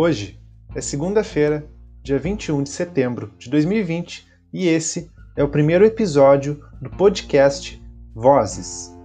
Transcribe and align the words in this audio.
Hoje 0.00 0.40
é 0.76 0.80
segunda-feira, 0.80 1.68
dia 2.04 2.20
21 2.20 2.62
de 2.62 2.68
setembro 2.68 3.34
de 3.36 3.50
2020, 3.50 4.28
e 4.52 4.68
esse 4.68 5.10
é 5.36 5.42
o 5.42 5.48
primeiro 5.48 5.84
episódio 5.84 6.64
do 6.80 6.88
podcast 6.88 7.82
Vozes. 8.14 8.96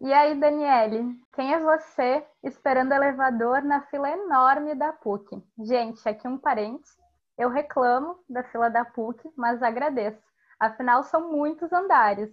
E 0.00 0.12
aí, 0.12 0.38
Daniele, 0.38 1.18
quem 1.34 1.52
é 1.52 1.58
você 1.58 2.22
esperando 2.44 2.92
elevador 2.92 3.60
na 3.64 3.80
fila 3.88 4.08
enorme 4.08 4.76
da 4.76 4.92
PUC? 4.92 5.42
Gente, 5.58 6.08
aqui 6.08 6.28
um 6.28 6.38
parênteses. 6.38 7.03
Eu 7.36 7.48
reclamo 7.48 8.16
da 8.28 8.44
fila 8.44 8.68
da 8.68 8.84
PUC, 8.84 9.28
mas 9.36 9.60
agradeço. 9.60 10.22
Afinal, 10.58 11.02
são 11.02 11.32
muitos 11.32 11.72
andares. 11.72 12.30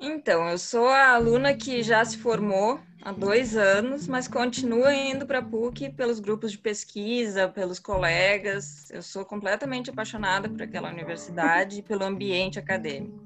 Então, 0.00 0.48
eu 0.48 0.56
sou 0.56 0.88
a 0.88 1.08
aluna 1.08 1.54
que 1.54 1.82
já 1.82 2.02
se 2.02 2.16
formou 2.16 2.80
há 3.02 3.12
dois 3.12 3.56
anos, 3.56 4.08
mas 4.08 4.26
continua 4.26 4.94
indo 4.94 5.26
para 5.26 5.40
a 5.40 5.42
PUC 5.42 5.90
pelos 5.90 6.18
grupos 6.18 6.50
de 6.52 6.58
pesquisa, 6.58 7.46
pelos 7.46 7.78
colegas. 7.78 8.90
Eu 8.90 9.02
sou 9.02 9.22
completamente 9.24 9.90
apaixonada 9.90 10.48
por 10.48 10.62
aquela 10.62 10.88
universidade 10.88 11.80
e 11.80 11.82
pelo 11.82 12.04
ambiente 12.04 12.58
acadêmico. 12.58 13.22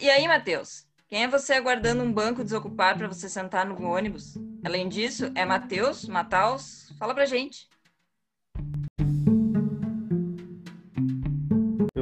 E 0.00 0.10
aí, 0.10 0.28
Matheus? 0.28 0.86
Quem 1.08 1.22
é 1.22 1.28
você 1.28 1.54
aguardando 1.54 2.02
um 2.02 2.12
banco 2.12 2.44
desocupado 2.44 2.98
para 2.98 3.08
você 3.08 3.28
sentar 3.28 3.64
no 3.64 3.82
ônibus? 3.86 4.34
Além 4.62 4.86
disso, 4.86 5.32
é 5.34 5.46
Matheus? 5.46 6.06
Mataus? 6.06 6.92
Fala 6.98 7.14
pra 7.14 7.24
gente. 7.24 7.72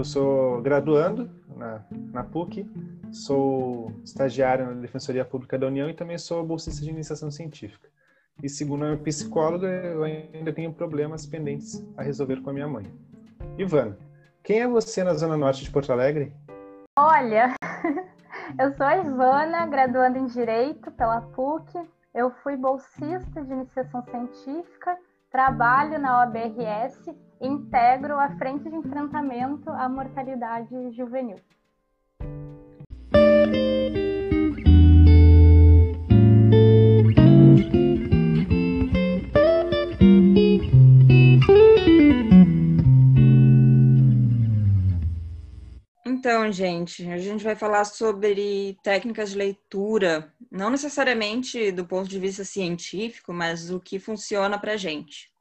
Eu 0.02 0.06
sou 0.06 0.60
graduando 0.60 1.30
na, 1.56 1.80
na 2.12 2.24
PUC, 2.24 2.68
sou 3.12 3.92
estagiário 4.02 4.66
na 4.66 4.72
Defensoria 4.72 5.24
Pública 5.24 5.56
da 5.56 5.68
União 5.68 5.88
e 5.88 5.94
também 5.94 6.18
sou 6.18 6.44
bolsista 6.44 6.84
de 6.84 6.90
iniciação 6.90 7.30
científica. 7.30 7.88
E 8.42 8.48
segundo 8.48 8.82
a 8.82 8.86
minha 8.88 8.98
psicóloga, 8.98 9.68
eu 9.68 10.02
ainda 10.02 10.52
tenho 10.52 10.72
problemas 10.72 11.24
pendentes 11.24 11.86
a 11.96 12.02
resolver 12.02 12.42
com 12.42 12.50
a 12.50 12.52
minha 12.52 12.66
mãe. 12.66 12.92
Ivana, 13.56 13.96
quem 14.42 14.62
é 14.62 14.66
você 14.66 15.04
na 15.04 15.14
Zona 15.14 15.36
Norte 15.36 15.62
de 15.62 15.70
Porto 15.70 15.92
Alegre? 15.92 16.32
Olha, 16.98 17.54
eu 18.58 18.72
sou 18.72 18.84
a 18.84 18.96
Ivana, 18.96 19.68
graduando 19.68 20.18
em 20.18 20.26
Direito 20.26 20.90
pela 20.90 21.20
PUC. 21.20 21.78
Eu 22.12 22.32
fui 22.42 22.56
bolsista 22.56 23.40
de 23.40 23.52
iniciação 23.52 24.02
científica, 24.02 24.98
trabalho 25.30 25.96
na 26.00 26.24
OBRS 26.24 27.14
integro 27.42 28.18
a 28.18 28.30
frente 28.38 28.70
de 28.70 28.76
enfrentamento 28.76 29.68
à 29.70 29.88
mortalidade 29.88 30.92
juvenil. 30.92 31.36
Então, 46.06 46.52
gente, 46.52 47.10
a 47.10 47.18
gente 47.18 47.42
vai 47.42 47.56
falar 47.56 47.84
sobre 47.84 48.78
técnicas 48.80 49.30
de 49.30 49.38
leitura, 49.38 50.32
não 50.48 50.70
necessariamente 50.70 51.72
do 51.72 51.84
ponto 51.84 52.08
de 52.08 52.20
vista 52.20 52.44
científico, 52.44 53.32
mas 53.32 53.72
o 53.72 53.80
que 53.80 53.98
funciona 53.98 54.56
para 54.56 54.76
gente. 54.76 55.31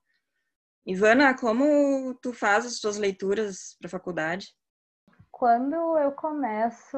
Ivana, 0.86 1.36
como 1.36 2.16
tu 2.16 2.34
faz 2.34 2.66
as 2.66 2.80
tuas 2.80 2.98
leituras 2.98 3.76
para 3.80 3.88
a 3.88 3.92
faculdade? 3.92 4.48
Quando 5.32 5.76
eu 5.98 6.12
começo 6.12 6.98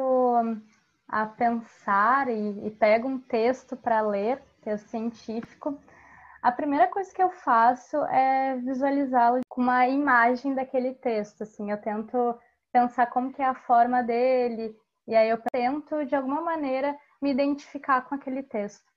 a 1.08 1.26
pensar 1.26 2.30
e, 2.30 2.68
e 2.68 2.72
pego 2.72 3.08
um 3.08 3.20
texto 3.20 3.76
para 3.76 4.02
ler, 4.02 4.42
texto 4.62 4.88
científico, 4.88 5.80
a 6.42 6.52
primeira 6.52 6.88
coisa 6.88 7.14
que 7.14 7.22
eu 7.22 7.30
faço 7.30 7.98
é 8.06 8.58
visualizá-lo 8.58 9.42
com 9.48 9.62
uma 9.62 9.88
imagem 9.88 10.54
daquele 10.54 10.94
texto. 10.94 11.44
Assim, 11.44 11.72
eu 11.72 11.78
tento 11.80 12.38
pensar 12.72 13.08
como 13.08 13.32
que 13.32 13.42
é 13.42 13.46
a 13.46 13.54
forma 13.54 14.02
dele 14.02 14.76
e 15.08 15.16
aí 15.16 15.30
eu 15.30 15.42
tento 15.52 16.06
de 16.06 16.16
alguma 16.16 16.42
maneira 16.42 16.98
me 17.22 17.32
identificar 17.32 18.02
com 18.02 18.16
aquele 18.16 18.44
texto. 18.44 18.93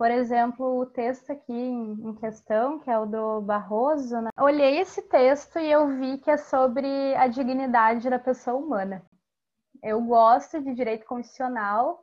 Por 0.00 0.10
exemplo, 0.10 0.78
o 0.78 0.86
texto 0.86 1.30
aqui 1.30 1.52
em 1.52 2.14
questão, 2.14 2.78
que 2.78 2.90
é 2.90 2.98
o 2.98 3.04
do 3.04 3.42
Barroso, 3.42 4.18
né? 4.18 4.30
olhei 4.40 4.78
esse 4.78 5.02
texto 5.02 5.58
e 5.58 5.70
eu 5.70 5.88
vi 5.88 6.16
que 6.16 6.30
é 6.30 6.38
sobre 6.38 7.14
a 7.16 7.26
dignidade 7.26 8.08
da 8.08 8.18
pessoa 8.18 8.56
humana. 8.56 9.04
Eu 9.82 10.00
gosto 10.00 10.58
de 10.62 10.72
direito 10.72 11.04
constitucional 11.04 12.02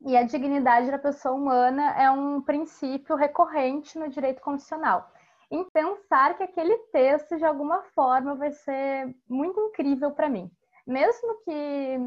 e 0.00 0.16
a 0.16 0.22
dignidade 0.22 0.90
da 0.90 0.98
pessoa 0.98 1.34
humana 1.34 1.90
é 2.00 2.10
um 2.10 2.40
princípio 2.40 3.14
recorrente 3.16 3.98
no 3.98 4.08
direito 4.08 4.40
constitucional. 4.40 5.06
Em 5.50 5.68
pensar 5.74 6.38
que 6.38 6.42
aquele 6.42 6.78
texto, 6.90 7.36
de 7.36 7.44
alguma 7.44 7.82
forma, 7.94 8.34
vai 8.34 8.50
ser 8.50 9.14
muito 9.28 9.60
incrível 9.60 10.10
para 10.12 10.30
mim. 10.30 10.50
Mesmo 10.86 11.42
que 11.44 11.98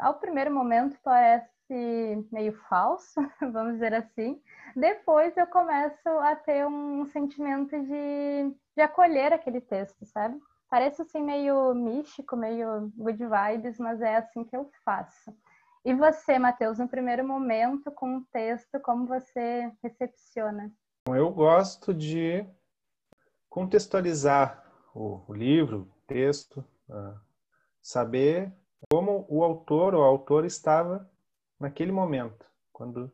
ao 0.00 0.14
primeiro 0.14 0.52
momento 0.52 0.98
parece 1.04 1.48
meio 2.32 2.52
falso, 2.68 3.20
vamos 3.52 3.74
dizer 3.74 3.94
assim, 3.94 4.40
depois 4.74 5.36
eu 5.36 5.46
começo 5.46 6.08
a 6.08 6.36
ter 6.36 6.66
um 6.66 7.06
sentimento 7.06 7.70
de, 7.70 8.54
de 8.74 8.82
acolher 8.82 9.32
aquele 9.32 9.60
texto, 9.60 10.04
sabe? 10.06 10.38
Parece 10.70 11.02
assim 11.02 11.22
meio 11.22 11.74
místico, 11.74 12.36
meio 12.36 12.92
good 12.96 13.22
vibes, 13.24 13.78
mas 13.78 14.00
é 14.00 14.16
assim 14.16 14.44
que 14.44 14.56
eu 14.56 14.70
faço. 14.84 15.34
E 15.84 15.94
você, 15.94 16.38
Matheus, 16.38 16.78
no 16.78 16.88
primeiro 16.88 17.26
momento 17.26 17.90
com 17.90 18.18
o 18.18 18.24
texto, 18.32 18.78
como 18.80 19.06
você 19.06 19.72
recepciona? 19.82 20.70
Eu 21.08 21.30
gosto 21.30 21.94
de 21.94 22.46
contextualizar 23.48 24.62
o, 24.94 25.24
livro, 25.32 25.90
o 25.90 26.06
texto, 26.06 26.64
uh, 26.90 27.18
saber 27.80 28.52
como 28.90 29.24
o 29.28 29.42
autor 29.42 29.94
ou 29.94 30.04
a 30.04 30.06
autora 30.06 30.46
estava 30.46 31.08
naquele 31.58 31.92
momento, 31.92 32.46
quando 32.72 33.12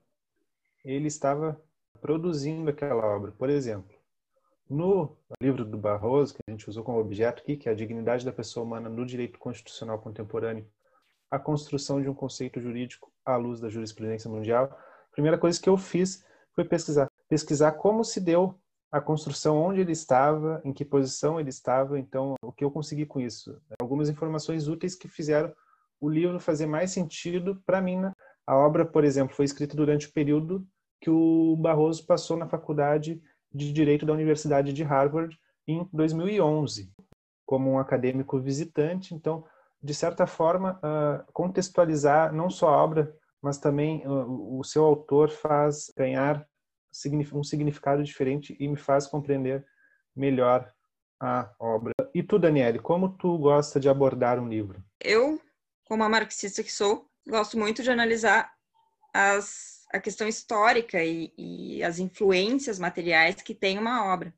ele 0.85 1.07
estava 1.07 1.61
produzindo 2.01 2.69
aquela 2.71 3.05
obra. 3.05 3.33
Por 3.33 3.49
exemplo, 3.49 3.97
no 4.69 5.17
livro 5.41 5.65
do 5.65 5.79
Barroso, 5.79 6.35
que 6.35 6.41
a 6.47 6.51
gente 6.51 6.69
usou 6.69 6.85
como 6.85 6.99
objeto 6.99 7.43
aqui, 7.43 7.57
que 7.57 7.69
é 7.69 7.73
a 7.73 7.75
dignidade 7.75 8.25
da 8.25 8.33
pessoa 8.33 8.65
humana 8.65 8.89
no 8.89 9.07
direito 9.07 9.39
constitucional 9.39 9.99
contemporâneo, 9.99 10.67
a 11.31 11.39
construção 11.39 12.01
de 12.01 12.09
um 12.09 12.15
conceito 12.15 12.61
jurídico 12.61 13.13
à 13.25 13.37
luz 13.37 13.61
da 13.61 13.69
jurisprudência 13.69 14.31
mundial, 14.31 14.67
a 14.67 15.13
primeira 15.13 15.39
coisa 15.39 15.61
que 15.61 15.69
eu 15.69 15.77
fiz 15.77 16.25
foi 16.55 16.65
pesquisar. 16.65 17.09
Pesquisar 17.29 17.73
como 17.73 18.05
se 18.05 18.21
deu 18.21 18.59
a 18.93 19.01
construção, 19.01 19.61
onde 19.61 19.81
ele 19.81 19.91
estava, 19.91 20.61
em 20.65 20.73
que 20.73 20.85
posição 20.85 21.41
ele 21.41 21.49
estava. 21.49 21.99
Então, 21.99 22.37
o 22.41 22.53
que 22.53 22.63
eu 22.63 22.71
consegui 22.71 23.05
com 23.05 23.21
isso? 23.21 23.61
Algumas 23.81 24.09
informações 24.09 24.69
úteis 24.69 24.95
que 24.95 25.09
fizeram 25.09 25.53
o 26.01 26.09
livro 26.09 26.39
fazer 26.39 26.67
mais 26.67 26.93
sentido 26.93 27.61
para 27.67 27.81
mim? 27.81 28.03
A 28.47 28.57
obra, 28.57 28.85
por 28.85 29.05
exemplo, 29.05 29.35
foi 29.35 29.45
escrita 29.45 29.77
durante 29.77 30.07
o 30.07 30.13
período 30.13 30.67
que 31.01 31.11
o 31.11 31.57
Barroso 31.57 32.07
passou 32.07 32.37
na 32.37 32.49
faculdade 32.49 33.23
de 33.53 33.73
Direito 33.73 34.05
da 34.05 34.13
Universidade 34.13 34.73
de 34.73 34.83
Harvard 34.83 35.39
em 35.67 35.89
2011, 35.93 36.93
como 37.47 37.71
um 37.71 37.79
acadêmico 37.79 38.39
visitante. 38.41 39.15
Então, 39.15 39.45
de 39.83 39.95
certa 39.95 40.27
forma, 40.27 40.79
ah, 40.83 41.25
contextualizar 41.33 42.33
não 42.33 42.51
só 42.51 42.69
a 42.69 42.83
obra, 42.83 43.15
mas 43.41 43.59
também 43.59 44.03
ah, 44.05 44.25
o 44.27 44.65
seu 44.65 44.85
autor 44.85 45.31
faz 45.31 45.93
ganhar 45.97 46.47
um 47.33 47.43
significado 47.43 48.03
diferente 48.03 48.57
e 48.59 48.69
me 48.69 48.77
faz 48.77 49.07
compreender 49.07 49.67
melhor 50.15 50.73
a 51.21 51.51
obra. 51.59 51.93
E 52.15 52.23
tu, 52.23 52.39
Daniele, 52.39 52.79
como 52.79 53.17
tu 53.17 53.37
gosta 53.39 53.81
de 53.81 53.89
abordar 53.89 54.39
um 54.39 54.49
livro? 54.49 54.83
Eu, 55.01 55.41
como 55.85 56.03
a 56.03 56.09
marxista 56.09 56.63
que 56.63 56.73
sou, 56.73 57.09
gosto 57.27 57.59
muito 57.59 57.83
de 57.83 57.91
analisar 57.91 58.53
as, 59.13 59.85
a 59.93 60.01
questão 60.01 60.27
histórica 60.27 61.03
e, 61.03 61.33
e, 61.39 61.83
as 61.83 61.99
influências 61.99 62.79
materiais 62.79 63.37
que 63.37 63.55
tem 63.55 63.79
uma 63.79 64.13
obra. 64.13 64.35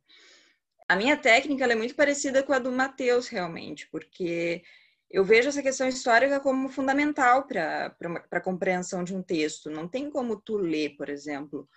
A 0.88 0.94
minha 0.94 1.16
técnica 1.16 1.64
é 1.64 1.74
muito 1.74 1.94
parecida 1.94 2.42
com 2.42 2.52
a 2.52 2.58
do 2.58 2.70
Mateus, 2.70 3.26
realmente, 3.28 3.88
porque 3.90 4.62
eu 5.10 5.24
vejo 5.24 5.48
essa 5.48 5.62
questão 5.62 5.88
histórica 5.88 6.38
como 6.40 6.68
fundamental 6.68 7.46
para 7.46 7.96
a 8.30 8.40
compreensão 8.40 9.02
de 9.02 9.14
um 9.14 9.22
texto. 9.22 9.70
Não 9.70 9.88
tem 9.88 10.10
como 10.10 10.40
tu 10.40 10.56
ler, 10.56 10.96
por 10.96 11.08
exemplo, 11.08 11.68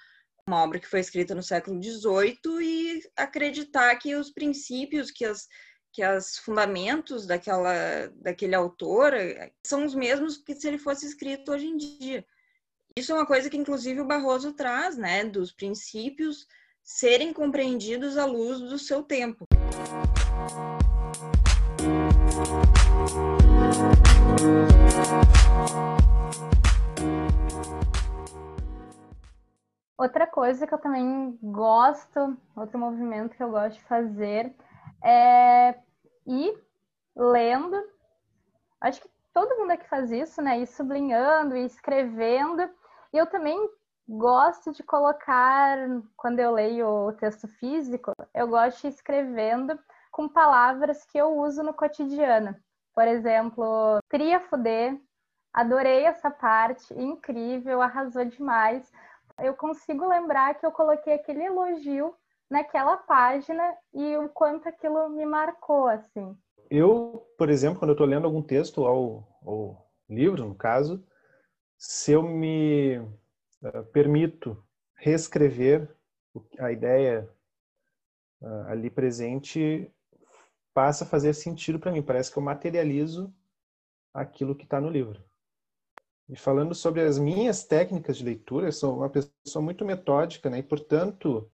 uma 0.46 0.64
obra 0.64 0.80
que 0.80 0.88
foi 0.88 1.00
escrita 1.00 1.34
no 1.34 1.42
século 1.42 1.82
XVIII 1.82 2.38
e 2.62 3.02
acreditar 3.16 3.96
que 3.96 4.16
os 4.16 4.32
princípios, 4.32 5.10
que 5.10 5.26
as, 5.26 5.48
que 5.92 6.06
os 6.06 6.38
fundamentos 6.38 7.26
daquela, 7.26 8.08
daquele 8.16 8.56
autor 8.56 9.14
eh, 9.14 9.52
são 9.66 9.86
os 9.86 9.96
mesmos 9.96 10.38
que 10.38 10.56
se 10.56 10.68
ele 10.68 10.78
fosse 10.78 11.06
escrito 11.06 11.52
hoje 11.52 11.68
em 11.68 11.78
dia. 11.78 12.26
Isso 12.96 13.12
é 13.12 13.16
uma 13.16 13.26
coisa 13.26 13.50
que, 13.50 13.58
inclusive, 13.58 14.02
o 14.02 14.08
Barroso 14.08 14.54
traz, 14.54 14.98
né, 14.98 15.24
dos 15.24 15.52
princípios 15.52 16.48
serem 16.84 17.32
compreendidos 17.32 18.18
à 18.18 18.26
luz 18.26 18.60
do 18.60 18.78
seu 18.78 19.04
tempo. 19.04 19.46
Outra 29.98 30.26
coisa 30.26 30.66
que 30.66 30.74
eu 30.74 30.78
também 30.78 31.38
gosto, 31.44 32.38
outro 32.56 32.80
movimento 32.80 33.36
que 33.36 33.44
eu 33.44 33.52
gosto 33.52 33.78
de 33.78 33.84
fazer 33.84 34.54
é 35.04 35.76
ir 36.26 36.64
lendo. 37.16 37.78
Acho 38.82 39.02
que 39.02 39.10
todo 39.34 39.58
mundo 39.58 39.72
aqui 39.72 39.88
faz 39.88 40.12
isso, 40.12 40.42
né? 40.42 40.60
Ir 40.60 40.68
sublinhando, 40.68 41.56
ir 41.56 41.66
escrevendo. 41.66 42.70
E 43.14 43.18
eu 43.18 43.26
também 43.28 43.58
gosto 44.08 44.72
de 44.72 44.84
colocar, 44.84 45.78
quando 46.18 46.40
eu 46.40 46.52
leio 46.52 46.88
o 46.88 47.14
texto 47.14 47.48
físico, 47.48 48.12
eu 48.34 48.48
gosto 48.48 48.82
de 48.82 48.88
ir 48.88 48.90
escrevendo 48.92 49.78
com 50.12 50.28
palavras 50.28 51.06
que 51.06 51.18
eu 51.18 51.38
uso 51.38 51.64
no 51.64 51.74
cotidiano. 51.74 52.56
Por 52.94 53.08
exemplo, 53.08 54.00
queria 54.10 54.40
fuder, 54.40 55.00
adorei 55.54 56.06
essa 56.06 56.32
parte, 56.32 56.94
incrível, 56.94 57.82
arrasou 57.82 58.26
demais 58.26 58.92
eu 59.42 59.54
consigo 59.56 60.08
lembrar 60.08 60.56
que 60.56 60.66
eu 60.66 60.72
coloquei 60.72 61.14
aquele 61.14 61.44
elogio 61.44 62.14
naquela 62.50 62.98
página 62.98 63.78
e 63.94 64.18
o 64.18 64.28
quanto 64.30 64.68
aquilo 64.68 65.10
me 65.10 65.26
marcou, 65.26 65.88
assim. 65.88 66.36
Eu, 66.70 67.26
por 67.38 67.50
exemplo, 67.50 67.80
quando 67.80 67.90
eu 67.90 67.94
estou 67.94 68.08
lendo 68.08 68.26
algum 68.26 68.42
texto 68.42 68.82
ou, 68.82 69.28
ou, 69.44 69.78
livro, 70.08 70.48
no 70.48 70.56
caso, 70.56 71.04
se 71.78 72.12
eu 72.12 72.24
me 72.24 73.00
uh, 73.00 73.84
permito 73.92 74.62
reescrever 74.96 75.90
a 76.60 76.72
ideia 76.72 77.30
uh, 78.42 78.68
ali 78.68 78.90
presente, 78.90 79.92
passa 80.74 81.04
a 81.04 81.08
fazer 81.08 81.34
sentido 81.34 81.80
para 81.80 81.92
mim. 81.92 82.04
Parece 82.04 82.32
que 82.32 82.38
eu 82.38 82.44
materializo 82.44 83.34
aquilo 84.14 84.56
que 84.56 84.64
está 84.64 84.80
no 84.80 84.90
livro. 84.90 85.24
E 86.28 86.36
falando 86.36 86.76
sobre 86.76 87.02
as 87.02 87.18
minhas 87.18 87.64
técnicas 87.64 88.18
de 88.18 88.26
leitura, 88.26 88.68
eu 88.68 88.72
sou 88.72 88.98
uma 88.98 89.10
pessoa 89.10 89.64
muito 89.64 89.84
metódica, 89.84 90.50
né? 90.50 90.60
E, 90.60 90.64
portanto, 90.64 91.52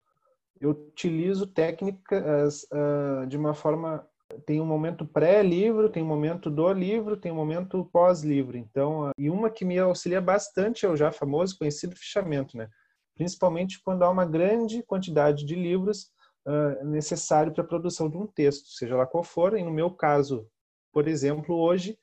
eu 0.61 0.69
utilizo 0.69 1.47
técnicas 1.47 2.63
uh, 2.71 3.25
de 3.27 3.37
uma 3.37 3.53
forma... 3.53 4.07
Tem 4.45 4.61
um 4.61 4.65
momento 4.65 5.05
pré-livro, 5.05 5.89
tem 5.89 6.01
um 6.01 6.07
momento 6.07 6.49
do 6.49 6.71
livro, 6.71 7.17
tem 7.17 7.33
um 7.33 7.35
momento 7.35 7.83
pós-livro. 7.91 8.57
Então, 8.57 9.09
uh, 9.09 9.11
e 9.17 9.29
uma 9.29 9.49
que 9.49 9.65
me 9.65 9.77
auxilia 9.77 10.21
bastante 10.21 10.85
é 10.85 10.89
o 10.89 10.95
já 10.95 11.11
famoso, 11.11 11.57
conhecido 11.57 11.97
fichamento, 11.97 12.55
né? 12.55 12.69
Principalmente 13.15 13.81
quando 13.83 14.03
há 14.03 14.09
uma 14.09 14.25
grande 14.25 14.81
quantidade 14.83 15.45
de 15.45 15.53
livros 15.53 16.11
uh, 16.47 16.85
necessário 16.85 17.51
para 17.51 17.63
a 17.63 17.67
produção 17.67 18.09
de 18.09 18.17
um 18.17 18.25
texto, 18.25 18.69
seja 18.69 18.95
lá 18.95 19.05
qual 19.05 19.23
for. 19.23 19.57
E 19.57 19.63
no 19.63 19.71
meu 19.71 19.91
caso, 19.91 20.47
por 20.93 21.07
exemplo, 21.07 21.55
hoje 21.55 21.97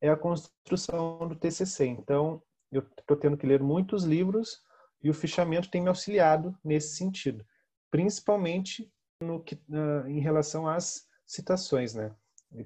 é 0.00 0.08
a 0.08 0.16
construção 0.16 1.26
do 1.28 1.36
TCC. 1.36 1.86
Então, 1.86 2.42
eu 2.72 2.82
estou 2.98 3.16
tendo 3.16 3.36
que 3.36 3.46
ler 3.46 3.62
muitos 3.62 4.04
livros 4.04 4.60
e 5.02 5.10
o 5.10 5.14
fichamento 5.14 5.70
tem 5.70 5.82
me 5.82 5.88
auxiliado 5.88 6.56
nesse 6.64 6.96
sentido, 6.96 7.44
principalmente 7.94 8.92
no 9.22 9.40
que, 9.40 9.54
uh, 9.54 10.08
em 10.08 10.18
relação 10.18 10.66
às 10.66 11.06
citações, 11.24 11.94
né? 11.94 12.12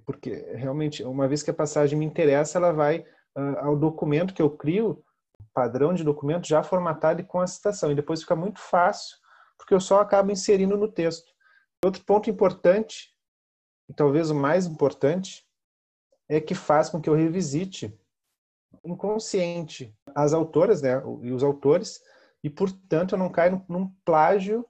Porque 0.06 0.30
realmente, 0.54 1.04
uma 1.04 1.28
vez 1.28 1.42
que 1.42 1.50
a 1.50 1.54
passagem 1.54 1.98
me 1.98 2.06
interessa, 2.06 2.56
ela 2.56 2.72
vai 2.72 3.00
uh, 3.36 3.58
ao 3.58 3.76
documento 3.76 4.32
que 4.32 4.40
eu 4.40 4.48
crio, 4.48 5.04
padrão 5.52 5.92
de 5.92 6.02
documento 6.02 6.48
já 6.48 6.62
formatado 6.62 7.20
e 7.20 7.24
com 7.24 7.40
a 7.40 7.46
citação. 7.46 7.92
E 7.92 7.94
depois 7.94 8.22
fica 8.22 8.34
muito 8.34 8.58
fácil, 8.58 9.18
porque 9.58 9.74
eu 9.74 9.80
só 9.80 10.00
acabo 10.00 10.32
inserindo 10.32 10.78
no 10.78 10.90
texto. 10.90 11.30
Outro 11.84 12.02
ponto 12.06 12.30
importante, 12.30 13.14
e 13.86 13.92
talvez 13.92 14.30
o 14.30 14.34
mais 14.34 14.64
importante, 14.64 15.46
é 16.26 16.40
que 16.40 16.54
faz 16.54 16.88
com 16.88 17.02
que 17.02 17.10
eu 17.10 17.14
revisite 17.14 17.94
inconsciente 18.82 19.94
as 20.14 20.32
autoras 20.32 20.80
né, 20.80 21.02
e 21.20 21.32
os 21.32 21.42
autores, 21.42 22.00
e, 22.42 22.48
portanto, 22.48 23.14
eu 23.14 23.18
não 23.18 23.28
caio 23.28 23.62
num 23.68 23.92
plágio. 24.06 24.64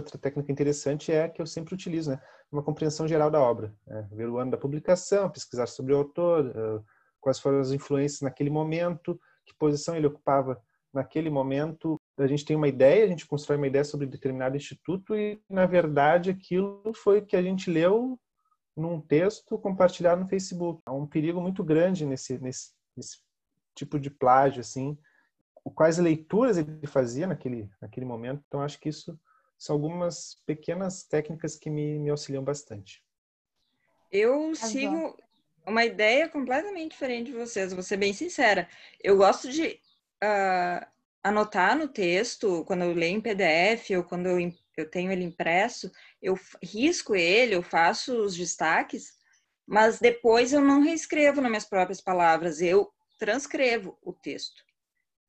Outra 0.00 0.18
técnica 0.18 0.50
interessante 0.50 1.12
é 1.12 1.28
que 1.28 1.42
eu 1.42 1.46
sempre 1.46 1.74
utilizo, 1.74 2.10
né, 2.10 2.20
uma 2.50 2.62
compreensão 2.62 3.06
geral 3.06 3.30
da 3.30 3.40
obra. 3.40 3.74
Né, 3.86 4.08
ver 4.10 4.28
o 4.28 4.38
ano 4.38 4.50
da 4.50 4.56
publicação, 4.56 5.30
pesquisar 5.30 5.66
sobre 5.66 5.92
o 5.92 5.98
autor, 5.98 6.84
quais 7.20 7.38
foram 7.38 7.60
as 7.60 7.70
influências 7.70 8.22
naquele 8.22 8.50
momento, 8.50 9.20
que 9.44 9.54
posição 9.54 9.94
ele 9.94 10.06
ocupava 10.06 10.60
naquele 10.92 11.30
momento. 11.30 12.00
A 12.18 12.26
gente 12.26 12.44
tem 12.44 12.56
uma 12.56 12.68
ideia, 12.68 13.04
a 13.04 13.08
gente 13.08 13.26
constrói 13.26 13.58
uma 13.58 13.66
ideia 13.66 13.84
sobre 13.84 14.06
determinado 14.06 14.56
instituto 14.56 15.14
e, 15.14 15.40
na 15.48 15.66
verdade, 15.66 16.30
aquilo 16.30 16.92
foi 16.94 17.20
que 17.20 17.36
a 17.36 17.42
gente 17.42 17.70
leu 17.70 18.18
num 18.76 19.00
texto 19.00 19.58
compartilhado 19.58 20.22
no 20.22 20.28
Facebook. 20.28 20.80
Há 20.86 20.92
um 20.92 21.06
perigo 21.06 21.40
muito 21.40 21.62
grande 21.62 22.06
nesse, 22.06 22.38
nesse, 22.38 22.72
nesse 22.96 23.18
tipo 23.74 23.98
de 23.98 24.10
plágio, 24.10 24.60
assim. 24.60 24.96
Quais 25.74 25.98
leituras 25.98 26.56
ele 26.56 26.86
fazia 26.86 27.26
naquele, 27.26 27.70
naquele 27.80 28.06
momento. 28.06 28.42
Então, 28.48 28.62
acho 28.62 28.80
que 28.80 28.88
isso 28.88 29.18
são 29.60 29.76
algumas 29.76 30.42
pequenas 30.46 31.02
técnicas 31.02 31.54
que 31.54 31.68
me, 31.68 31.98
me 31.98 32.08
auxiliam 32.08 32.42
bastante. 32.42 33.04
Eu 34.10 34.54
sigo 34.54 35.14
uma 35.66 35.84
ideia 35.84 36.30
completamente 36.30 36.92
diferente 36.92 37.26
de 37.26 37.36
vocês, 37.36 37.74
vou 37.74 37.82
ser 37.82 37.98
bem 37.98 38.14
sincera. 38.14 38.66
Eu 39.04 39.18
gosto 39.18 39.50
de 39.50 39.78
uh, 40.24 40.86
anotar 41.22 41.76
no 41.76 41.86
texto, 41.86 42.64
quando 42.64 42.84
eu 42.84 42.94
leio 42.94 43.18
em 43.18 43.20
PDF 43.20 43.90
ou 43.90 44.02
quando 44.02 44.26
eu 44.26 44.50
eu 44.76 44.88
tenho 44.88 45.12
ele 45.12 45.24
impresso, 45.24 45.92
eu 46.22 46.38
risco 46.62 47.14
ele, 47.14 47.54
eu 47.54 47.62
faço 47.62 48.16
os 48.16 48.34
destaques, 48.34 49.12
mas 49.66 49.98
depois 49.98 50.54
eu 50.54 50.60
não 50.62 50.80
reescrevo 50.80 51.42
nas 51.42 51.50
minhas 51.50 51.66
próprias 51.66 52.00
palavras, 52.00 52.62
eu 52.62 52.90
transcrevo 53.18 53.98
o 54.00 54.10
texto. 54.10 54.64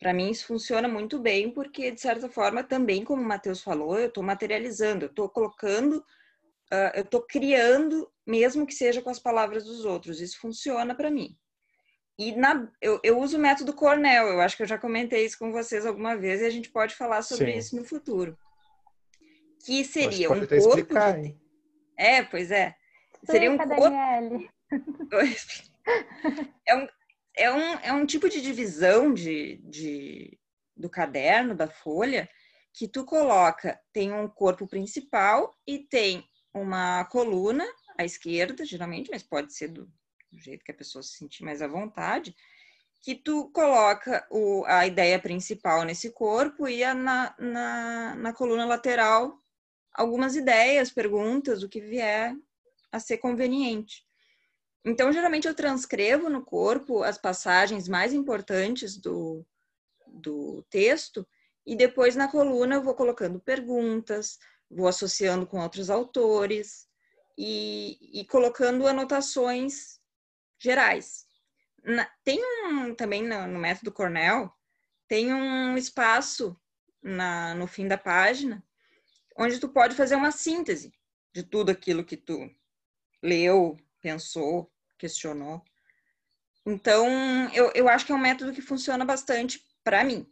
Para 0.02 0.14
mim 0.14 0.32
isso 0.32 0.48
funciona 0.48 0.88
muito 0.88 1.20
bem, 1.20 1.52
porque 1.52 1.92
de 1.92 2.02
certa 2.02 2.28
forma 2.28 2.64
também, 2.64 3.04
como 3.06 3.22
o 3.22 3.26
Matheus 3.26 3.62
falou, 3.62 4.00
eu 4.00 4.08
estou 4.08 4.24
materializando, 4.24 5.06
eu 5.06 5.10
estou 5.10 5.30
colocando, 5.30 5.98
uh, 6.74 6.92
eu 6.96 7.04
estou 7.04 7.22
criando, 7.22 8.12
mesmo 8.26 8.66
que 8.66 8.74
seja 8.74 9.00
com 9.00 9.12
as 9.12 9.20
palavras 9.20 9.64
dos 9.64 9.86
outros. 9.86 10.20
Isso 10.20 10.40
funciona 10.40 10.96
para 10.96 11.12
mim. 11.12 11.38
E 12.18 12.36
na, 12.36 12.68
eu, 12.82 13.00
eu, 13.04 13.20
uso 13.20 13.38
o 13.38 13.40
método 13.40 13.74
Cornell, 13.74 14.28
eu 14.28 14.42
acho 14.42 14.58
que 14.58 14.64
eu 14.64 14.68
já 14.68 14.78
comentei 14.78 15.24
isso 15.24 15.38
com 15.38 15.52
vocês 15.52 15.86
alguma 15.86 16.18
vez 16.18 16.42
e 16.42 16.46
a 16.46 16.50
gente 16.50 16.72
pode 16.72 16.96
falar 16.96 17.22
sobre 17.22 17.52
Sim. 17.52 17.58
isso 17.60 17.76
no 17.76 17.86
futuro 17.86 18.36
que 19.66 19.84
seria 19.86 20.32
um 20.32 20.40
corpo 20.40 20.56
explicar, 20.56 21.22
de... 21.22 21.36
É, 21.98 22.24
pois 22.24 22.52
é. 22.52 22.76
Seria 23.26 23.52
um 23.52 23.58
corpo... 23.58 23.74
é, 26.68 26.76
um, 26.76 26.88
é, 27.36 27.52
um, 27.52 27.74
é 27.80 27.94
um 27.94 28.06
tipo 28.06 28.30
de 28.30 28.42
divisão 28.42 29.14
de, 29.14 29.58
de, 29.64 30.40
do 30.76 30.90
caderno, 30.90 31.56
da 31.56 31.68
folha, 31.68 32.30
que 32.74 32.88
tu 32.88 33.06
coloca, 33.06 33.80
tem 33.92 34.14
um 34.14 34.28
corpo 34.28 34.68
principal 34.68 35.54
e 35.68 35.80
tem 35.80 36.24
uma 36.54 37.06
coluna 37.06 37.66
à 37.98 38.04
esquerda, 38.04 38.66
geralmente, 38.66 39.10
mas 39.12 39.24
pode 39.24 39.54
ser 39.54 39.70
do, 39.70 39.86
do 40.32 40.40
jeito 40.40 40.64
que 40.64 40.72
a 40.72 40.76
pessoa 40.76 41.04
se 41.04 41.18
sentir 41.18 41.44
mais 41.44 41.62
à 41.62 41.68
vontade, 41.68 42.36
que 43.02 43.16
tu 43.16 43.50
coloca 43.52 44.26
o, 44.30 44.64
a 44.66 44.86
ideia 44.86 45.20
principal 45.20 45.84
nesse 45.84 46.12
corpo 46.12 46.68
e 46.68 46.84
a, 46.84 46.94
na, 46.94 47.36
na, 47.40 48.16
na 48.16 48.34
coluna 48.34 48.66
lateral 48.66 49.38
algumas 49.94 50.36
ideias, 50.36 50.92
perguntas, 50.92 51.64
o 51.64 51.70
que 51.70 51.82
vier 51.82 52.36
a 52.92 53.00
ser 53.00 53.18
conveniente. 53.18 54.06
Então, 54.84 55.12
geralmente 55.12 55.48
eu 55.48 55.56
transcrevo 55.56 56.30
no 56.30 56.44
corpo 56.44 57.04
as 57.04 57.18
passagens 57.18 57.88
mais 57.88 58.14
importantes 58.14 58.98
do, 58.98 59.46
do 60.08 60.64
texto 60.70 61.28
e 61.66 61.76
depois 61.76 62.16
na 62.16 62.28
coluna 62.28 62.76
eu 62.76 62.84
vou 62.84 62.96
colocando 62.96 63.40
perguntas, 63.40 64.40
vou 64.70 64.88
associando 64.88 65.46
com 65.46 65.60
outros 65.60 65.90
autores 65.90 66.88
e, 67.38 68.22
e 68.22 68.26
colocando 68.26 68.88
anotações 68.88 70.00
gerais. 70.58 71.26
Na, 71.84 72.10
tem 72.24 72.40
um, 72.66 72.96
também 72.96 73.24
no, 73.24 73.48
no, 73.48 73.60
método 73.60 73.92
Cornell, 73.92 74.52
tem 75.08 75.34
um 75.34 75.78
espaço 75.78 76.60
na, 77.02 77.54
no 77.54 77.68
fim 77.68 77.88
da 77.88 77.98
página 77.98 78.64
onde 79.38 79.60
tu 79.60 79.70
pode 79.70 79.96
fazer 79.96 80.16
uma 80.16 80.32
síntese 80.32 80.94
de 81.34 81.44
tudo 81.44 81.72
aquilo 81.72 82.04
que 82.04 82.18
tu 82.18 82.50
leu, 83.24 83.78
pensou, 84.02 84.70
questionou. 84.98 85.62
Então, 86.66 87.08
eu, 87.54 87.72
eu 87.74 87.88
acho 87.88 88.06
que 88.06 88.12
é 88.12 88.16
um 88.16 88.20
método 88.20 88.52
que 88.52 88.62
funciona 88.62 89.06
bastante 89.06 89.66
para 89.84 90.04
mim. 90.04 90.28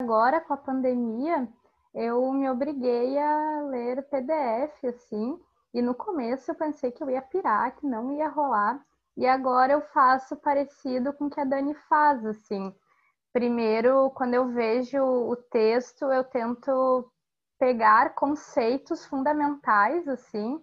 Agora, 0.00 0.40
com 0.40 0.54
a 0.54 0.56
pandemia, 0.56 1.48
eu 1.94 2.32
me 2.32 2.48
obriguei 2.48 3.18
a 3.18 3.62
ler 3.70 4.02
PDF, 4.02 4.84
assim, 4.84 5.38
e 5.72 5.80
no 5.80 5.94
começo 5.94 6.50
eu 6.50 6.54
pensei 6.54 6.90
que 6.90 7.02
eu 7.02 7.10
ia 7.10 7.22
pirar, 7.22 7.76
que 7.76 7.86
não 7.86 8.12
ia 8.12 8.28
rolar. 8.28 8.84
E 9.16 9.26
agora 9.26 9.72
eu 9.74 9.80
faço 9.80 10.36
parecido 10.36 11.12
com 11.12 11.26
o 11.26 11.30
que 11.30 11.40
a 11.40 11.44
Dani 11.44 11.74
faz, 11.88 12.24
assim. 12.24 12.74
Primeiro, 13.32 14.10
quando 14.10 14.34
eu 14.34 14.48
vejo 14.48 15.02
o 15.02 15.34
texto, 15.34 16.04
eu 16.04 16.22
tento 16.22 17.10
pegar 17.58 18.14
conceitos 18.14 19.06
fundamentais, 19.06 20.06
assim. 20.06 20.60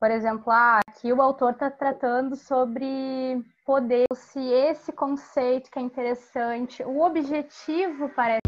Por 0.00 0.10
exemplo, 0.10 0.50
ah, 0.50 0.80
aqui 0.88 1.12
o 1.12 1.20
autor 1.20 1.52
está 1.52 1.70
tratando 1.70 2.36
sobre 2.36 3.44
poder, 3.66 4.06
se 4.14 4.40
esse 4.40 4.92
conceito 4.92 5.70
que 5.70 5.78
é 5.78 5.82
interessante, 5.82 6.82
o 6.82 7.02
objetivo 7.02 8.08
parece. 8.16 8.40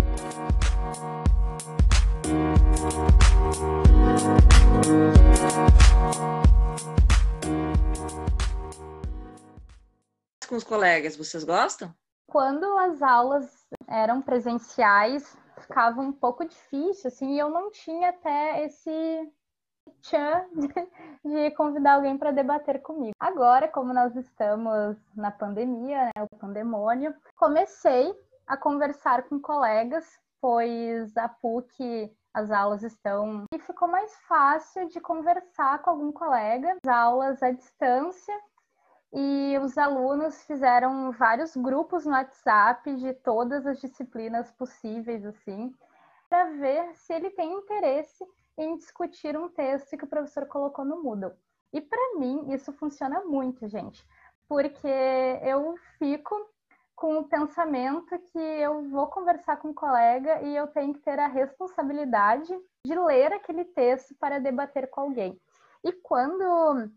Com 10.49 10.57
os 10.57 10.65
colegas, 10.65 11.17
vocês 11.17 11.45
gostam? 11.45 11.95
Quando 12.33 12.65
as 12.79 13.03
aulas 13.03 13.69
eram 13.87 14.23
presenciais, 14.23 15.37
ficava 15.59 16.01
um 16.01 16.11
pouco 16.11 16.47
difícil, 16.47 17.09
assim, 17.09 17.35
e 17.35 17.39
eu 17.39 17.51
não 17.51 17.71
tinha 17.71 18.09
até 18.09 18.65
esse 18.65 19.31
tchan 20.01 20.47
de 21.23 21.51
convidar 21.51 21.97
alguém 21.97 22.17
para 22.17 22.31
debater 22.31 22.81
comigo. 22.81 23.13
Agora, 23.21 23.69
como 23.69 23.93
nós 23.93 24.17
estamos 24.17 24.97
na 25.15 25.31
pandemia, 25.31 26.07
né, 26.07 26.23
o 26.23 26.39
pandemônio, 26.39 27.15
comecei 27.37 28.19
a 28.47 28.57
conversar 28.57 29.25
com 29.25 29.39
colegas, 29.39 30.19
pois 30.41 31.15
a 31.19 31.29
PUC 31.29 32.11
as 32.33 32.51
aulas 32.51 32.83
estão 32.83 33.45
e 33.55 33.59
ficou 33.59 33.87
mais 33.87 34.11
fácil 34.27 34.89
de 34.89 34.99
conversar 35.01 35.83
com 35.83 35.91
algum 35.91 36.11
colega, 36.11 36.79
as 36.83 36.91
aulas 36.91 37.43
à 37.43 37.51
distância 37.51 38.35
e 39.13 39.59
os 39.59 39.77
alunos 39.77 40.43
fizeram 40.45 41.13
vários 41.13 41.55
grupos 41.55 42.07
no 42.07 42.13
WhatsApp 42.13 42.95
de 42.97 43.13
todas 43.13 43.67
as 43.67 43.81
disciplinas 43.81 44.51
possíveis, 44.53 45.27
assim, 45.27 45.75
para 46.29 46.45
ver 46.53 46.95
se 46.95 47.13
ele 47.13 47.31
tem 47.31 47.53
interesse 47.53 48.25
em 48.57 48.77
discutir 48.77 49.37
um 49.37 49.49
texto 49.49 49.97
que 49.97 50.05
o 50.05 50.09
professor 50.09 50.47
colocou 50.47 50.85
no 50.85 51.03
Moodle. 51.03 51.33
E 51.73 51.81
para 51.81 52.19
mim 52.19 52.53
isso 52.53 52.73
funciona 52.73 53.23
muito, 53.25 53.69
gente, 53.69 54.03
porque 54.49 54.89
eu 55.43 55.75
fico 55.99 56.35
com 56.95 57.19
o 57.19 57.25
pensamento 57.25 58.19
que 58.19 58.39
eu 58.39 58.89
vou 58.89 59.09
conversar 59.09 59.57
com 59.57 59.69
um 59.69 59.75
colega 59.75 60.41
e 60.43 60.55
eu 60.55 60.69
tenho 60.69 60.95
que 60.95 61.01
ter 61.01 61.19
a 61.19 61.27
responsabilidade 61.27 62.53
de 62.87 62.95
ler 62.95 63.33
aquele 63.33 63.65
texto 63.65 64.15
para 64.19 64.39
debater 64.39 64.89
com 64.89 65.03
alguém. 65.03 65.39
E 65.85 65.93
quando 65.93 66.91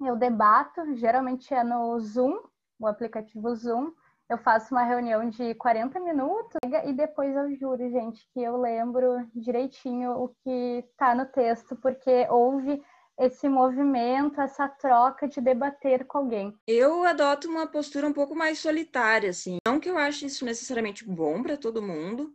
eu 0.00 0.16
debato, 0.16 0.94
geralmente 0.96 1.52
é 1.52 1.62
no 1.62 1.98
Zoom, 2.00 2.40
o 2.78 2.86
aplicativo 2.86 3.54
Zoom. 3.54 3.92
Eu 4.28 4.38
faço 4.38 4.74
uma 4.74 4.82
reunião 4.82 5.28
de 5.28 5.54
40 5.54 6.00
minutos 6.00 6.56
e 6.86 6.92
depois 6.92 7.36
eu 7.36 7.54
juro, 7.56 7.90
gente, 7.90 8.26
que 8.32 8.42
eu 8.42 8.56
lembro 8.56 9.28
direitinho 9.34 10.12
o 10.12 10.28
que 10.42 10.84
está 10.90 11.14
no 11.14 11.26
texto, 11.26 11.76
porque 11.76 12.26
houve 12.30 12.82
esse 13.18 13.48
movimento, 13.48 14.40
essa 14.40 14.68
troca 14.68 15.28
de 15.28 15.40
debater 15.40 16.04
com 16.06 16.18
alguém. 16.18 16.54
Eu 16.66 17.04
adoto 17.04 17.48
uma 17.48 17.66
postura 17.66 18.06
um 18.06 18.12
pouco 18.12 18.34
mais 18.34 18.58
solitária, 18.58 19.30
assim. 19.30 19.58
Não 19.66 19.78
que 19.78 19.88
eu 19.88 19.98
ache 19.98 20.26
isso 20.26 20.44
necessariamente 20.44 21.04
bom 21.08 21.42
para 21.42 21.56
todo 21.56 21.82
mundo, 21.82 22.34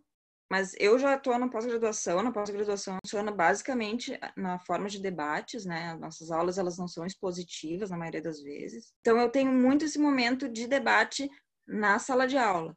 mas 0.49 0.75
eu 0.79 0.97
já 0.97 1.15
estou 1.15 1.37
na 1.37 1.47
pós-graduação, 1.47 2.23
na 2.23 2.31
pós-graduação 2.31 2.97
funciona 3.03 3.31
basicamente 3.31 4.19
na 4.35 4.57
forma 4.59 4.89
de 4.89 4.99
debates, 4.99 5.65
né? 5.65 5.95
Nossas 5.95 6.31
aulas 6.31 6.57
elas 6.57 6.77
não 6.77 6.87
são 6.87 7.05
expositivas 7.05 7.91
na 7.91 7.97
maioria 7.97 8.21
das 8.21 8.41
vezes. 8.41 8.91
Então 9.01 9.19
eu 9.19 9.29
tenho 9.29 9.51
muito 9.51 9.85
esse 9.85 9.99
momento 9.99 10.49
de 10.49 10.67
debate 10.67 11.29
na 11.67 11.99
sala 11.99 12.27
de 12.27 12.37
aula. 12.37 12.75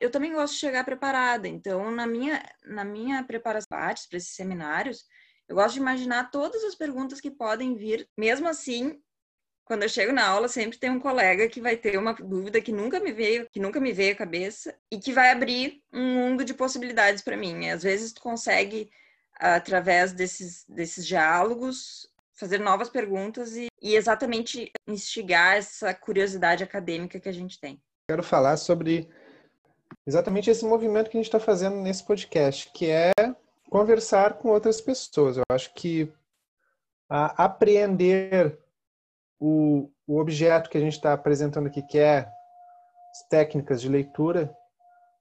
Eu 0.00 0.10
também 0.10 0.32
gosto 0.32 0.54
de 0.54 0.60
chegar 0.60 0.84
preparada, 0.84 1.48
então 1.48 1.90
na 1.90 2.06
minha 2.06 2.40
na 2.64 2.84
minha 2.84 3.24
preparação 3.24 3.66
para 3.68 3.94
esses 4.12 4.34
seminários, 4.36 5.04
eu 5.48 5.56
gosto 5.56 5.74
de 5.74 5.80
imaginar 5.80 6.30
todas 6.30 6.62
as 6.62 6.74
perguntas 6.74 7.20
que 7.20 7.30
podem 7.30 7.74
vir, 7.74 8.08
mesmo 8.16 8.46
assim, 8.46 9.00
quando 9.68 9.82
eu 9.82 9.88
chego 9.88 10.12
na 10.14 10.26
aula, 10.26 10.48
sempre 10.48 10.78
tem 10.78 10.88
um 10.88 10.98
colega 10.98 11.46
que 11.46 11.60
vai 11.60 11.76
ter 11.76 11.98
uma 11.98 12.14
dúvida 12.14 12.58
que 12.58 12.72
nunca 12.72 12.98
me 12.98 13.12
veio, 13.12 13.46
que 13.52 13.60
nunca 13.60 13.78
me 13.78 13.92
veio 13.92 14.14
à 14.14 14.16
cabeça 14.16 14.74
e 14.90 14.98
que 14.98 15.12
vai 15.12 15.30
abrir 15.30 15.82
um 15.92 16.14
mundo 16.14 16.42
de 16.42 16.54
possibilidades 16.54 17.22
para 17.22 17.36
mim. 17.36 17.68
Às 17.68 17.82
vezes 17.82 18.14
tu 18.14 18.22
consegue 18.22 18.90
através 19.38 20.12
desses 20.12 20.64
desses 20.66 21.06
diálogos 21.06 22.08
fazer 22.32 22.58
novas 22.58 22.88
perguntas 22.88 23.56
e, 23.56 23.66
e 23.82 23.94
exatamente 23.94 24.72
instigar 24.86 25.58
essa 25.58 25.92
curiosidade 25.92 26.64
acadêmica 26.64 27.20
que 27.20 27.28
a 27.28 27.32
gente 27.32 27.60
tem. 27.60 27.78
Quero 28.08 28.22
falar 28.22 28.56
sobre 28.56 29.06
exatamente 30.06 30.48
esse 30.48 30.64
movimento 30.64 31.10
que 31.10 31.18
a 31.18 31.20
gente 31.20 31.28
está 31.28 31.38
fazendo 31.38 31.76
nesse 31.76 32.02
podcast, 32.06 32.70
que 32.72 32.86
é 32.86 33.12
conversar 33.68 34.38
com 34.38 34.48
outras 34.48 34.80
pessoas. 34.80 35.36
Eu 35.36 35.44
acho 35.50 35.74
que 35.74 36.10
apreender 37.10 38.58
o, 39.38 39.90
o 40.06 40.18
objeto 40.18 40.68
que 40.68 40.78
a 40.78 40.80
gente 40.80 40.94
está 40.94 41.12
apresentando 41.12 41.66
aqui, 41.66 41.82
que 41.82 41.98
é 41.98 42.28
técnicas 43.30 43.80
de 43.80 43.88
leitura, 43.88 44.54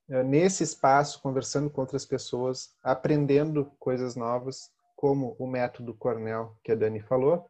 é, 0.10 0.24
nesse 0.24 0.64
espaço, 0.64 1.22
conversando 1.22 1.70
com 1.70 1.82
outras 1.82 2.06
pessoas, 2.06 2.70
aprendendo 2.84 3.72
coisas 3.80 4.16
novas, 4.16 4.70
como 4.96 5.36
o 5.38 5.46
método 5.46 5.94
Cornell 5.94 6.56
que 6.64 6.72
a 6.72 6.76
Dani 6.76 7.00
falou. 7.02 7.46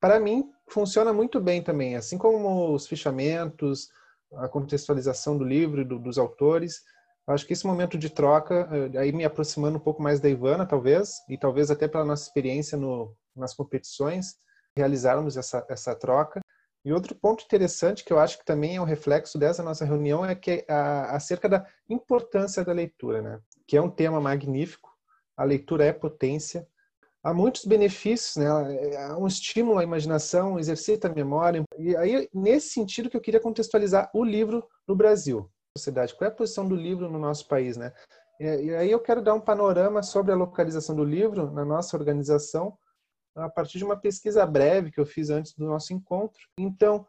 Para 0.00 0.20
mim, 0.20 0.52
funciona 0.68 1.12
muito 1.12 1.40
bem 1.40 1.62
também, 1.62 1.96
assim 1.96 2.18
como 2.18 2.74
os 2.74 2.86
fichamentos, 2.86 3.88
a 4.34 4.48
contextualização 4.48 5.36
do 5.36 5.44
livro 5.44 5.84
do, 5.84 5.98
dos 5.98 6.18
autores. 6.18 6.82
Acho 7.26 7.46
que 7.46 7.54
esse 7.54 7.66
momento 7.66 7.96
de 7.96 8.10
troca, 8.10 8.68
é, 8.70 8.98
aí 8.98 9.12
me 9.12 9.24
aproximando 9.24 9.78
um 9.78 9.80
pouco 9.80 10.02
mais 10.02 10.20
da 10.20 10.28
Ivana, 10.28 10.66
talvez, 10.66 11.14
e 11.28 11.38
talvez 11.38 11.70
até 11.70 11.88
pela 11.88 12.04
nossa 12.04 12.24
experiência 12.24 12.76
no, 12.76 13.16
nas 13.34 13.54
competições, 13.54 14.36
realizarmos 14.76 15.36
essa, 15.36 15.64
essa 15.68 15.94
troca. 15.94 16.40
E 16.84 16.92
outro 16.92 17.14
ponto 17.14 17.44
interessante 17.44 18.04
que 18.04 18.12
eu 18.12 18.18
acho 18.18 18.38
que 18.38 18.44
também 18.44 18.76
é 18.76 18.80
um 18.80 18.84
reflexo 18.84 19.38
dessa 19.38 19.62
nossa 19.62 19.84
reunião 19.84 20.24
é 20.24 20.34
que 20.34 20.64
é 20.68 20.72
a, 20.72 21.16
acerca 21.16 21.48
da 21.48 21.66
importância 21.88 22.64
da 22.64 22.72
leitura, 22.72 23.22
né? 23.22 23.40
Que 23.66 23.76
é 23.76 23.82
um 23.82 23.90
tema 23.90 24.20
magnífico. 24.20 24.90
A 25.36 25.44
leitura 25.44 25.84
é 25.84 25.92
potência. 25.92 26.66
Há 27.22 27.32
muitos 27.32 27.64
benefícios, 27.64 28.36
né? 28.36 28.46
Há 28.98 29.16
um 29.16 29.26
estímulo 29.26 29.78
à 29.78 29.82
imaginação, 29.82 30.58
exercita 30.58 31.08
a 31.08 31.14
memória. 31.14 31.64
E 31.78 31.96
aí 31.96 32.28
nesse 32.34 32.68
sentido 32.68 33.08
que 33.08 33.16
eu 33.16 33.20
queria 33.20 33.40
contextualizar 33.40 34.10
o 34.12 34.22
livro 34.22 34.68
no 34.86 34.94
Brasil, 34.94 35.50
sociedade. 35.78 36.14
Qual 36.14 36.28
é 36.28 36.32
a 36.32 36.36
posição 36.36 36.68
do 36.68 36.76
livro 36.76 37.10
no 37.10 37.18
nosso 37.18 37.48
país, 37.48 37.78
né? 37.78 37.92
E 38.38 38.74
aí 38.74 38.90
eu 38.90 39.00
quero 39.00 39.22
dar 39.22 39.32
um 39.32 39.40
panorama 39.40 40.02
sobre 40.02 40.32
a 40.32 40.36
localização 40.36 40.94
do 40.94 41.04
livro 41.04 41.50
na 41.52 41.64
nossa 41.64 41.96
organização 41.96 42.76
a 43.34 43.48
partir 43.48 43.78
de 43.78 43.84
uma 43.84 43.96
pesquisa 43.96 44.46
breve 44.46 44.90
que 44.90 45.00
eu 45.00 45.06
fiz 45.06 45.30
antes 45.30 45.52
do 45.54 45.66
nosso 45.66 45.92
encontro. 45.92 46.40
Então, 46.58 47.06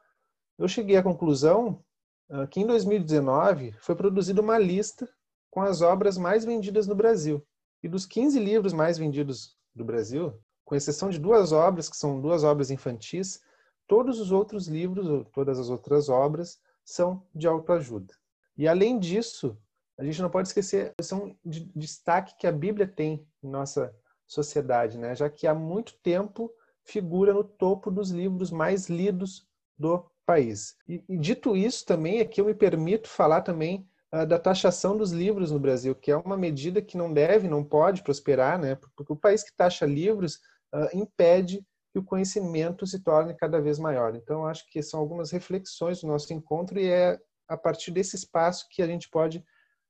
eu 0.57 0.67
cheguei 0.67 0.97
à 0.97 1.03
conclusão 1.03 1.83
ah, 2.29 2.47
que 2.47 2.59
em 2.59 2.65
2019 2.65 3.73
foi 3.79 3.95
produzida 3.95 4.41
uma 4.41 4.57
lista 4.57 5.07
com 5.51 5.61
as 5.61 5.81
obras 5.81 6.17
mais 6.17 6.43
vendidas 6.43 6.87
no 6.87 6.95
Brasil. 6.95 7.45
E 7.83 7.87
dos 7.87 8.05
15 8.05 8.39
livros 8.39 8.73
mais 8.73 8.97
vendidos 8.97 9.55
do 9.73 9.85
Brasil, 9.85 10.33
com 10.63 10.75
exceção 10.75 11.09
de 11.09 11.19
duas 11.19 11.51
obras, 11.51 11.87
que 11.87 11.95
são 11.95 12.19
duas 12.19 12.43
obras 12.43 12.71
infantis, 12.71 13.39
todos 13.87 14.19
os 14.19 14.31
outros 14.31 14.67
livros, 14.67 15.07
ou 15.07 15.23
todas 15.25 15.59
as 15.59 15.69
outras 15.69 16.09
obras, 16.09 16.59
são 16.83 17.23
de 17.33 17.47
autoajuda. 17.47 18.13
E 18.57 18.67
além 18.67 18.97
disso, 18.97 19.57
a 19.97 20.03
gente 20.03 20.21
não 20.21 20.29
pode 20.29 20.47
esquecer 20.47 20.87
a 20.87 20.93
questão 20.95 21.37
de 21.45 21.65
destaque 21.75 22.35
que 22.37 22.47
a 22.47 22.51
Bíblia 22.51 22.87
tem 22.87 23.25
em 23.43 23.49
nossa 23.49 23.95
sociedade, 24.27 24.97
né? 24.97 25.15
já 25.15 25.29
que 25.29 25.47
há 25.47 25.53
muito 25.53 25.93
tempo 26.01 26.51
figura 26.83 27.33
no 27.33 27.43
topo 27.43 27.89
dos 27.89 28.11
livros 28.11 28.51
mais 28.51 28.89
lidos 28.89 29.47
do 29.77 30.05
país. 30.25 30.75
E, 30.87 31.03
e 31.07 31.17
dito 31.17 31.55
isso, 31.55 31.85
também 31.85 32.19
aqui 32.19 32.41
eu 32.41 32.45
me 32.45 32.53
permito 32.53 33.07
falar 33.07 33.41
também 33.41 33.87
uh, 34.13 34.25
da 34.25 34.39
taxação 34.39 34.97
dos 34.97 35.11
livros 35.11 35.51
no 35.51 35.59
Brasil, 35.59 35.95
que 35.95 36.11
é 36.11 36.17
uma 36.17 36.37
medida 36.37 36.81
que 36.81 36.97
não 36.97 37.11
deve, 37.11 37.47
não 37.47 37.63
pode 37.63 38.03
prosperar, 38.03 38.59
né? 38.59 38.75
porque 38.95 39.13
o 39.13 39.17
país 39.17 39.43
que 39.43 39.55
taxa 39.55 39.85
livros 39.85 40.35
uh, 40.73 40.89
impede 40.93 41.65
que 41.91 41.99
o 41.99 42.03
conhecimento 42.03 42.85
se 42.85 42.99
torne 42.99 43.33
cada 43.33 43.61
vez 43.61 43.79
maior. 43.79 44.15
Então, 44.15 44.45
acho 44.45 44.69
que 44.69 44.81
são 44.83 44.99
algumas 44.99 45.31
reflexões 45.31 46.01
do 46.01 46.07
nosso 46.07 46.33
encontro 46.33 46.77
e 46.79 46.89
é 46.89 47.17
a 47.47 47.55
partir 47.55 47.91
desse 47.91 48.15
espaço 48.15 48.67
que 48.69 48.81
a 48.81 48.87
gente 48.87 49.09
pode 49.09 49.43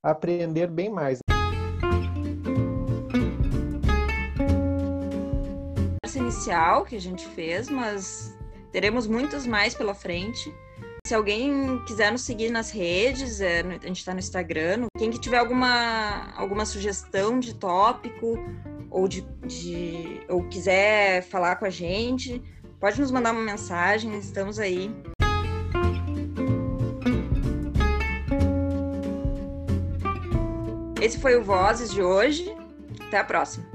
aprender 0.03 0.67
bem 0.67 0.89
mais. 0.89 1.19
Inicial 6.45 6.85
que 6.85 6.95
a 6.95 7.01
gente 7.01 7.25
fez, 7.29 7.69
mas 7.69 8.37
teremos 8.71 9.07
muitos 9.07 9.47
mais 9.47 9.73
pela 9.73 9.95
frente. 9.95 10.53
Se 11.07 11.15
alguém 11.15 11.83
quiser 11.85 12.11
nos 12.11 12.21
seguir 12.21 12.51
nas 12.51 12.69
redes, 12.71 13.41
é, 13.41 13.61
a 13.61 13.87
gente 13.87 13.97
está 13.97 14.13
no 14.13 14.19
Instagram. 14.19 14.85
Quem 14.97 15.09
que 15.09 15.19
tiver 15.19 15.37
alguma, 15.37 16.31
alguma 16.35 16.65
sugestão 16.65 17.39
de 17.39 17.55
tópico 17.55 18.37
ou, 18.91 19.07
de, 19.07 19.21
de, 19.45 20.21
ou 20.29 20.43
quiser 20.47 21.23
falar 21.23 21.55
com 21.55 21.65
a 21.65 21.69
gente, 21.69 22.41
pode 22.79 23.01
nos 23.01 23.11
mandar 23.11 23.31
uma 23.31 23.41
mensagem, 23.41 24.15
estamos 24.17 24.59
aí. 24.59 24.91
esse 30.99 31.19
foi 31.19 31.35
o 31.35 31.43
Vozes 31.43 31.91
de 31.91 32.01
hoje. 32.01 32.51
Até 33.07 33.19
a 33.19 33.23
próxima. 33.23 33.74